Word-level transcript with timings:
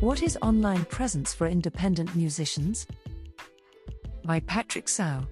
What 0.00 0.22
is 0.22 0.38
online 0.40 0.86
presence 0.86 1.34
for 1.34 1.46
independent 1.46 2.16
musicians? 2.16 2.86
By 4.24 4.40
Patrick 4.40 4.88
Sow. 4.88 5.26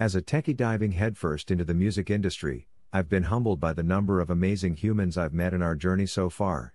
As 0.00 0.16
a 0.16 0.20
techie 0.20 0.56
diving 0.56 0.90
headfirst 0.90 1.52
into 1.52 1.64
the 1.64 1.74
music 1.74 2.10
industry, 2.10 2.66
I've 2.92 3.08
been 3.08 3.22
humbled 3.22 3.60
by 3.60 3.72
the 3.72 3.84
number 3.84 4.18
of 4.18 4.30
amazing 4.30 4.74
humans 4.74 5.16
I've 5.16 5.32
met 5.32 5.54
in 5.54 5.62
our 5.62 5.76
journey 5.76 6.06
so 6.06 6.28
far. 6.28 6.74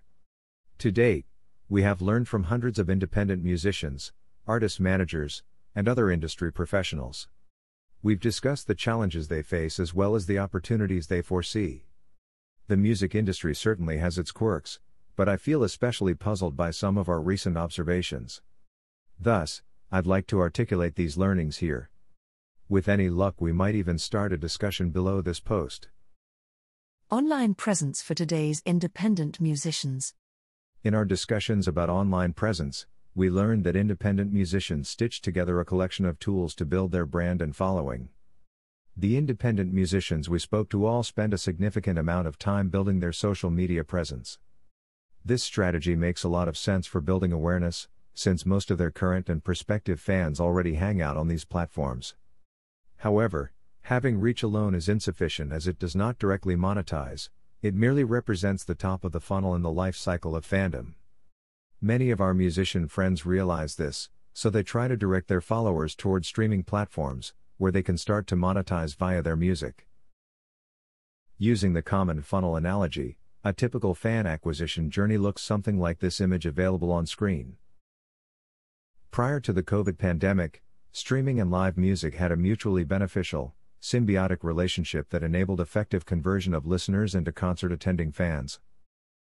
To 0.78 0.90
date, 0.90 1.26
we 1.68 1.82
have 1.82 2.00
learned 2.00 2.28
from 2.28 2.44
hundreds 2.44 2.78
of 2.78 2.88
independent 2.88 3.42
musicians, 3.42 4.12
artist 4.46 4.78
managers, 4.78 5.42
and 5.74 5.88
other 5.88 6.10
industry 6.10 6.52
professionals. 6.52 7.28
We've 8.02 8.20
discussed 8.20 8.68
the 8.68 8.74
challenges 8.74 9.28
they 9.28 9.42
face 9.42 9.80
as 9.80 9.92
well 9.92 10.14
as 10.14 10.26
the 10.26 10.38
opportunities 10.38 11.08
they 11.08 11.22
foresee. 11.22 11.86
The 12.68 12.76
music 12.76 13.14
industry 13.14 13.54
certainly 13.54 13.98
has 13.98 14.16
its 14.16 14.30
quirks, 14.30 14.78
but 15.16 15.28
I 15.28 15.36
feel 15.36 15.64
especially 15.64 16.14
puzzled 16.14 16.56
by 16.56 16.70
some 16.70 16.96
of 16.96 17.08
our 17.08 17.20
recent 17.20 17.56
observations. 17.56 18.42
Thus, 19.18 19.62
I'd 19.90 20.06
like 20.06 20.26
to 20.28 20.40
articulate 20.40 20.94
these 20.94 21.16
learnings 21.16 21.58
here. 21.58 21.90
With 22.68 22.88
any 22.88 23.08
luck, 23.08 23.40
we 23.40 23.52
might 23.52 23.74
even 23.74 23.98
start 23.98 24.32
a 24.32 24.36
discussion 24.36 24.90
below 24.90 25.20
this 25.20 25.40
post. 25.40 25.88
Online 27.10 27.54
presence 27.54 28.02
for 28.02 28.14
today's 28.14 28.62
independent 28.66 29.40
musicians. 29.40 30.14
In 30.86 30.94
our 30.94 31.04
discussions 31.04 31.66
about 31.66 31.90
online 31.90 32.32
presence, 32.32 32.86
we 33.12 33.28
learned 33.28 33.64
that 33.64 33.74
independent 33.74 34.32
musicians 34.32 34.88
stitch 34.88 35.20
together 35.20 35.58
a 35.58 35.64
collection 35.64 36.06
of 36.06 36.20
tools 36.20 36.54
to 36.54 36.64
build 36.64 36.92
their 36.92 37.04
brand 37.04 37.42
and 37.42 37.56
following. 37.56 38.10
The 38.96 39.16
independent 39.16 39.72
musicians 39.72 40.28
we 40.28 40.38
spoke 40.38 40.70
to 40.70 40.86
all 40.86 41.02
spend 41.02 41.34
a 41.34 41.38
significant 41.38 41.98
amount 41.98 42.28
of 42.28 42.38
time 42.38 42.68
building 42.68 43.00
their 43.00 43.12
social 43.12 43.50
media 43.50 43.82
presence. 43.82 44.38
This 45.24 45.42
strategy 45.42 45.96
makes 45.96 46.22
a 46.22 46.28
lot 46.28 46.46
of 46.46 46.56
sense 46.56 46.86
for 46.86 47.00
building 47.00 47.32
awareness, 47.32 47.88
since 48.14 48.46
most 48.46 48.70
of 48.70 48.78
their 48.78 48.92
current 48.92 49.28
and 49.28 49.42
prospective 49.42 49.98
fans 49.98 50.38
already 50.38 50.74
hang 50.74 51.02
out 51.02 51.16
on 51.16 51.26
these 51.26 51.44
platforms. 51.44 52.14
However, 52.98 53.50
Having 53.86 54.18
reach 54.18 54.42
alone 54.42 54.74
is 54.74 54.88
insufficient 54.88 55.52
as 55.52 55.68
it 55.68 55.78
does 55.78 55.94
not 55.94 56.18
directly 56.18 56.56
monetize, 56.56 57.28
it 57.62 57.74
merely 57.74 58.04
represents 58.04 58.64
the 58.64 58.74
top 58.74 59.04
of 59.04 59.12
the 59.12 59.20
funnel 59.20 59.54
in 59.54 59.62
the 59.62 59.70
life 59.70 59.96
cycle 59.96 60.36
of 60.36 60.46
fandom. 60.46 60.94
Many 61.80 62.10
of 62.10 62.20
our 62.20 62.34
musician 62.34 62.88
friends 62.88 63.26
realize 63.26 63.76
this, 63.76 64.08
so 64.32 64.50
they 64.50 64.62
try 64.62 64.88
to 64.88 64.96
direct 64.96 65.28
their 65.28 65.40
followers 65.40 65.94
toward 65.94 66.26
streaming 66.26 66.62
platforms, 66.62 67.32
where 67.58 67.72
they 67.72 67.82
can 67.82 67.96
start 67.96 68.26
to 68.26 68.36
monetize 68.36 68.96
via 68.96 69.22
their 69.22 69.36
music. 69.36 69.86
Using 71.38 71.72
the 71.72 71.82
common 71.82 72.22
funnel 72.22 72.56
analogy, 72.56 73.18
a 73.44 73.52
typical 73.52 73.94
fan 73.94 74.26
acquisition 74.26 74.90
journey 74.90 75.16
looks 75.18 75.42
something 75.42 75.78
like 75.78 76.00
this 76.00 76.20
image 76.20 76.46
available 76.46 76.90
on 76.90 77.06
screen. 77.06 77.56
Prior 79.10 79.40
to 79.40 79.52
the 79.52 79.62
COVID 79.62 79.98
pandemic, 79.98 80.62
streaming 80.92 81.40
and 81.40 81.50
live 81.50 81.76
music 81.76 82.14
had 82.14 82.32
a 82.32 82.36
mutually 82.36 82.84
beneficial, 82.84 83.54
symbiotic 83.86 84.42
relationship 84.42 85.10
that 85.10 85.22
enabled 85.22 85.60
effective 85.60 86.04
conversion 86.04 86.52
of 86.52 86.66
listeners 86.66 87.14
into 87.14 87.30
concert 87.30 87.70
attending 87.70 88.10
fans. 88.10 88.58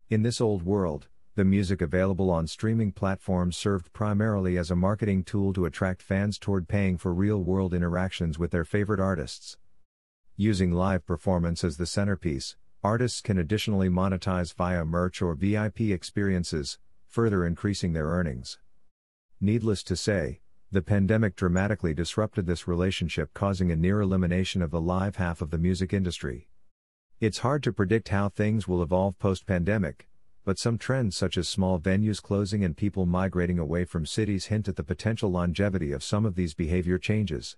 In 0.07 0.21
this 0.21 0.39
old 0.39 0.61
world, 0.61 1.07
the 1.33 1.43
music 1.43 1.81
available 1.81 2.29
on 2.29 2.45
streaming 2.45 2.91
platforms 2.91 3.57
served 3.57 3.91
primarily 3.91 4.59
as 4.59 4.69
a 4.69 4.75
marketing 4.75 5.23
tool 5.23 5.51
to 5.53 5.65
attract 5.65 6.03
fans 6.03 6.37
toward 6.37 6.67
paying 6.67 6.95
for 6.95 7.11
real 7.11 7.41
world 7.41 7.73
interactions 7.73 8.37
with 8.37 8.51
their 8.51 8.63
favorite 8.63 8.99
artists. 8.99 9.57
Using 10.37 10.71
live 10.71 11.07
performance 11.07 11.63
as 11.63 11.77
the 11.77 11.87
centerpiece, 11.87 12.55
artists 12.83 13.19
can 13.19 13.39
additionally 13.39 13.89
monetize 13.89 14.53
via 14.53 14.85
merch 14.85 15.23
or 15.23 15.33
VIP 15.33 15.81
experiences, 15.89 16.77
further 17.07 17.47
increasing 17.47 17.93
their 17.93 18.09
earnings. 18.09 18.59
Needless 19.39 19.81
to 19.83 19.95
say, 19.95 20.41
the 20.73 20.81
pandemic 20.81 21.35
dramatically 21.35 21.93
disrupted 21.93 22.45
this 22.45 22.65
relationship, 22.65 23.33
causing 23.33 23.71
a 23.71 23.75
near 23.75 23.99
elimination 23.99 24.61
of 24.61 24.71
the 24.71 24.79
live 24.79 25.17
half 25.17 25.41
of 25.41 25.49
the 25.49 25.57
music 25.57 25.91
industry. 25.91 26.47
It's 27.19 27.39
hard 27.39 27.61
to 27.63 27.73
predict 27.73 28.07
how 28.07 28.29
things 28.29 28.69
will 28.69 28.81
evolve 28.81 29.19
post 29.19 29.45
pandemic, 29.45 30.07
but 30.45 30.57
some 30.57 30.77
trends 30.77 31.17
such 31.17 31.37
as 31.37 31.49
small 31.49 31.77
venues 31.77 32.21
closing 32.21 32.63
and 32.63 32.77
people 32.77 33.05
migrating 33.05 33.59
away 33.59 33.83
from 33.83 34.05
cities 34.05 34.45
hint 34.45 34.69
at 34.69 34.77
the 34.77 34.83
potential 34.83 35.29
longevity 35.29 35.91
of 35.91 36.05
some 36.05 36.25
of 36.25 36.35
these 36.35 36.53
behavior 36.53 36.97
changes. 36.97 37.57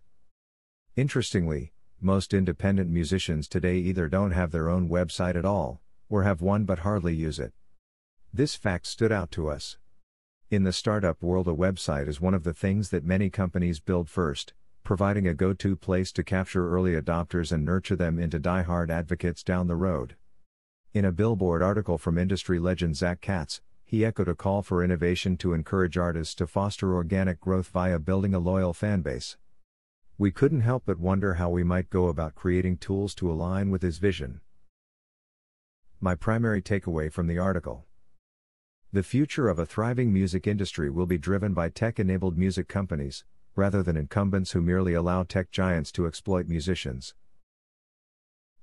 Interestingly, 0.96 1.72
most 2.02 2.34
independent 2.34 2.90
musicians 2.90 3.48
today 3.48 3.78
either 3.78 4.10
don't 4.10 4.32
have 4.32 4.50
their 4.50 4.70
own 4.70 4.90
website 4.90 5.36
at 5.36 5.46
all, 5.46 5.82
or 6.10 6.24
have 6.24 6.42
one 6.42 6.66
but 6.66 6.80
hardly 6.80 7.16
use 7.16 7.38
it. 7.38 7.54
This 8.34 8.56
fact 8.56 8.88
stood 8.88 9.12
out 9.12 9.30
to 9.32 9.50
us. 9.50 9.78
In 10.54 10.62
the 10.62 10.72
startup 10.72 11.24
world, 11.24 11.48
a 11.48 11.52
website 11.52 12.08
is 12.08 12.22
one 12.22 12.36
of 12.36 12.44
the 12.44 12.54
things 12.54 12.92
that 12.92 13.04
many 13.04 13.32
companies 13.32 13.80
build 13.80 14.08
first, 14.08 14.54
providing 14.84 15.28
a 15.28 15.34
go 15.34 15.52
to 15.52 15.76
place 15.76 16.12
to 16.12 16.24
capture 16.24 16.70
early 16.70 16.92
adopters 16.92 17.52
and 17.52 17.66
nurture 17.66 17.96
them 17.96 18.20
into 18.20 18.38
die-hard 18.38 18.92
advocates 18.92 19.42
down 19.42 19.66
the 19.66 19.76
road. 19.76 20.16
In 20.94 21.06
a 21.06 21.12
Billboard 21.12 21.64
article 21.64 21.98
from 21.98 22.20
industry 22.20 22.60
legend 22.60 22.96
Zach 22.96 23.20
Katz, 23.20 23.62
he 23.84 24.06
echoed 24.06 24.28
a 24.28 24.36
call 24.36 24.62
for 24.62 24.84
innovation 24.84 25.38
to 25.38 25.54
encourage 25.54 25.98
artists 25.98 26.36
to 26.36 26.46
foster 26.46 26.94
organic 26.94 27.40
growth 27.40 27.70
via 27.70 27.98
building 27.98 28.36
a 28.36 28.40
loyal 28.40 28.76
fanbase. 28.76 29.38
We 30.20 30.30
couldn't 30.30 30.62
help 30.62 30.84
but 30.86 31.00
wonder 31.00 31.34
how 31.34 31.50
we 31.50 31.64
might 31.64 31.90
go 31.90 32.10
about 32.10 32.36
creating 32.36 32.78
tools 32.78 33.16
to 33.16 33.32
align 33.32 33.72
with 33.72 33.82
his 33.82 33.98
vision. 33.98 34.42
My 36.00 36.14
primary 36.14 36.62
takeaway 36.62 37.12
from 37.12 37.26
the 37.26 37.40
article 37.40 37.88
the 38.94 39.02
future 39.02 39.50
of 39.50 39.58
a 39.58 39.66
thriving 39.66 40.14
music 40.14 40.46
industry 40.46 40.88
will 40.88 41.08
be 41.08 41.18
driven 41.18 41.52
by 41.52 41.68
tech 41.68 42.00
enabled 42.00 42.38
music 42.38 42.68
companies, 42.68 43.26
rather 43.56 43.82
than 43.82 43.98
incumbents 43.98 44.52
who 44.52 44.62
merely 44.62 44.94
allow 44.94 45.24
tech 45.24 45.50
giants 45.50 45.92
to 45.92 46.06
exploit 46.06 46.48
musicians. 46.48 47.16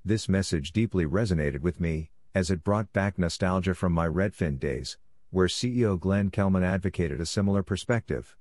This 0.04 0.28
message 0.28 0.70
deeply 0.70 1.04
resonated 1.04 1.62
with 1.62 1.80
me, 1.80 2.10
as 2.32 2.48
it 2.48 2.62
brought 2.62 2.92
back 2.92 3.18
nostalgia 3.18 3.74
from 3.74 3.92
my 3.92 4.06
Redfin 4.06 4.60
days, 4.60 4.98
where 5.30 5.48
CEO 5.48 5.98
Glenn 5.98 6.30
Kelman 6.30 6.62
advocated 6.62 7.20
a 7.20 7.26
similar 7.26 7.64
perspective. 7.64 8.36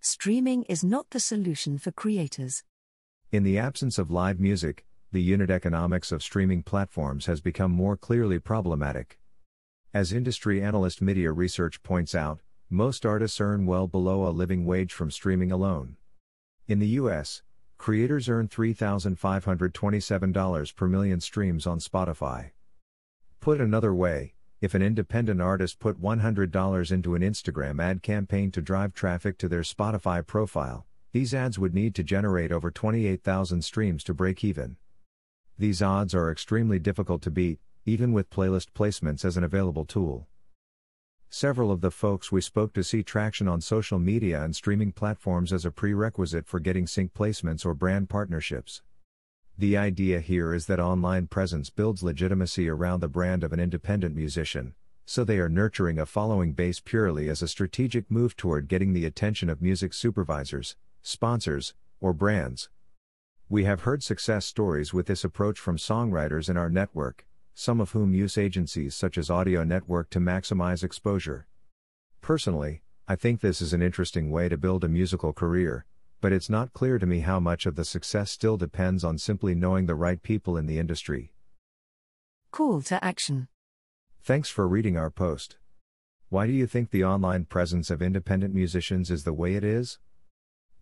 Streaming 0.00 0.64
is 0.64 0.84
not 0.84 1.08
the 1.08 1.20
solution 1.20 1.78
for 1.78 1.90
creators. 1.90 2.64
In 3.32 3.44
the 3.44 3.56
absence 3.56 3.98
of 3.98 4.10
live 4.10 4.38
music, 4.38 4.84
the 5.10 5.22
unit 5.22 5.48
economics 5.48 6.12
of 6.12 6.22
streaming 6.22 6.62
platforms 6.62 7.24
has 7.24 7.40
become 7.40 7.70
more 7.70 7.96
clearly 7.96 8.38
problematic. 8.38 9.18
As 9.96 10.12
industry 10.12 10.60
analyst 10.62 11.00
Media 11.00 11.32
Research 11.32 11.82
points 11.82 12.14
out, 12.14 12.40
most 12.68 13.06
artists 13.06 13.40
earn 13.40 13.64
well 13.64 13.86
below 13.86 14.28
a 14.28 14.30
living 14.30 14.66
wage 14.66 14.92
from 14.92 15.10
streaming 15.10 15.50
alone. 15.50 15.96
In 16.68 16.80
the 16.80 17.00
US, 17.00 17.40
creators 17.78 18.28
earn 18.28 18.46
$3,527 18.46 20.76
per 20.76 20.86
million 20.86 21.18
streams 21.18 21.66
on 21.66 21.78
Spotify. 21.78 22.50
Put 23.40 23.58
another 23.58 23.94
way, 23.94 24.34
if 24.60 24.74
an 24.74 24.82
independent 24.82 25.40
artist 25.40 25.78
put 25.78 25.98
$100 25.98 26.92
into 26.92 27.14
an 27.14 27.22
Instagram 27.22 27.82
ad 27.82 28.02
campaign 28.02 28.50
to 28.50 28.60
drive 28.60 28.92
traffic 28.92 29.38
to 29.38 29.48
their 29.48 29.62
Spotify 29.62 30.26
profile, 30.26 30.84
these 31.12 31.32
ads 31.32 31.58
would 31.58 31.74
need 31.74 31.94
to 31.94 32.02
generate 32.02 32.52
over 32.52 32.70
28,000 32.70 33.62
streams 33.62 34.04
to 34.04 34.12
break 34.12 34.44
even. 34.44 34.76
These 35.58 35.80
odds 35.80 36.14
are 36.14 36.30
extremely 36.30 36.78
difficult 36.78 37.22
to 37.22 37.30
beat, 37.30 37.60
even 37.86 38.12
with 38.12 38.28
playlist 38.28 38.66
placements 38.74 39.24
as 39.24 39.36
an 39.36 39.44
available 39.44 39.84
tool. 39.84 40.26
Several 41.30 41.70
of 41.70 41.80
the 41.80 41.90
folks 41.92 42.32
we 42.32 42.40
spoke 42.40 42.72
to 42.74 42.82
see 42.82 43.04
traction 43.04 43.46
on 43.46 43.60
social 43.60 44.00
media 44.00 44.42
and 44.42 44.56
streaming 44.56 44.90
platforms 44.90 45.52
as 45.52 45.64
a 45.64 45.70
prerequisite 45.70 46.46
for 46.46 46.58
getting 46.58 46.88
sync 46.88 47.14
placements 47.14 47.64
or 47.64 47.74
brand 47.74 48.08
partnerships. 48.08 48.82
The 49.56 49.76
idea 49.76 50.20
here 50.20 50.52
is 50.52 50.66
that 50.66 50.80
online 50.80 51.28
presence 51.28 51.70
builds 51.70 52.02
legitimacy 52.02 52.68
around 52.68 53.00
the 53.00 53.08
brand 53.08 53.44
of 53.44 53.52
an 53.52 53.60
independent 53.60 54.16
musician, 54.16 54.74
so 55.04 55.22
they 55.22 55.38
are 55.38 55.48
nurturing 55.48 56.00
a 56.00 56.06
following 56.06 56.52
base 56.52 56.80
purely 56.80 57.28
as 57.28 57.40
a 57.40 57.48
strategic 57.48 58.10
move 58.10 58.36
toward 58.36 58.66
getting 58.66 58.92
the 58.92 59.04
attention 59.04 59.48
of 59.48 59.62
music 59.62 59.94
supervisors, 59.94 60.74
sponsors, 61.02 61.72
or 62.00 62.12
brands. 62.12 62.68
We 63.48 63.62
have 63.62 63.82
heard 63.82 64.02
success 64.02 64.44
stories 64.44 64.92
with 64.92 65.06
this 65.06 65.22
approach 65.22 65.60
from 65.60 65.76
songwriters 65.76 66.50
in 66.50 66.56
our 66.56 66.68
network, 66.68 67.24
some 67.58 67.80
of 67.80 67.92
whom 67.92 68.12
use 68.12 68.36
agencies 68.36 68.94
such 68.94 69.16
as 69.16 69.30
Audio 69.30 69.64
Network 69.64 70.10
to 70.10 70.20
maximize 70.20 70.84
exposure. 70.84 71.46
Personally, 72.20 72.82
I 73.08 73.16
think 73.16 73.40
this 73.40 73.62
is 73.62 73.72
an 73.72 73.80
interesting 73.80 74.30
way 74.30 74.50
to 74.50 74.58
build 74.58 74.84
a 74.84 74.88
musical 74.88 75.32
career, 75.32 75.86
but 76.20 76.34
it's 76.34 76.50
not 76.50 76.74
clear 76.74 76.98
to 76.98 77.06
me 77.06 77.20
how 77.20 77.40
much 77.40 77.64
of 77.64 77.74
the 77.74 77.86
success 77.86 78.30
still 78.30 78.58
depends 78.58 79.04
on 79.04 79.16
simply 79.16 79.54
knowing 79.54 79.86
the 79.86 79.94
right 79.94 80.22
people 80.22 80.58
in 80.58 80.66
the 80.66 80.78
industry. 80.78 81.32
Call 82.50 82.82
to 82.82 83.02
action. 83.02 83.48
Thanks 84.22 84.50
for 84.50 84.68
reading 84.68 84.98
our 84.98 85.10
post. 85.10 85.56
Why 86.28 86.46
do 86.46 86.52
you 86.52 86.66
think 86.66 86.90
the 86.90 87.04
online 87.04 87.46
presence 87.46 87.88
of 87.90 88.02
independent 88.02 88.54
musicians 88.54 89.10
is 89.10 89.24
the 89.24 89.32
way 89.32 89.54
it 89.54 89.64
is? 89.64 89.98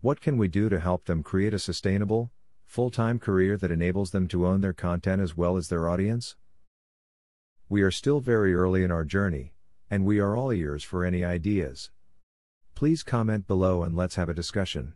What 0.01 0.19
can 0.19 0.37
we 0.37 0.49
do 0.49 0.67
to 0.67 0.81
help 0.81 1.05
them 1.05 1.23
create 1.23 1.53
a 1.53 1.59
sustainable, 1.59 2.31
full 2.65 2.91
time 2.91 3.17
career 3.17 3.55
that 3.55 3.71
enables 3.71 4.11
them 4.11 4.27
to 4.27 4.45
own 4.45 4.59
their 4.59 4.73
content 4.73 5.21
as 5.21 5.37
well 5.37 5.55
as 5.55 5.69
their 5.69 5.87
audience? 5.87 6.35
We 7.67 7.81
are 7.81 7.89
still 7.89 8.19
very 8.19 8.53
early 8.53 8.83
in 8.83 8.91
our 8.91 9.03
journey, 9.03 9.53
and 9.89 10.05
we 10.05 10.19
are 10.19 10.37
all 10.37 10.53
ears 10.53 10.83
for 10.83 11.03
any 11.03 11.23
ideas. 11.23 11.89
Please 12.75 13.01
comment 13.01 13.47
below 13.47 13.81
and 13.81 13.95
let's 13.95 14.15
have 14.15 14.29
a 14.29 14.35
discussion. 14.35 14.93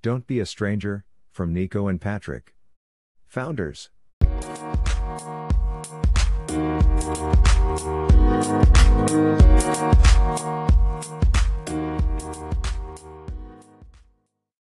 Don't 0.00 0.26
be 0.26 0.40
a 0.40 0.46
stranger, 0.46 1.04
from 1.30 1.52
Nico 1.52 1.88
and 1.88 2.00
Patrick. 2.00 2.54
Founders. 3.26 3.90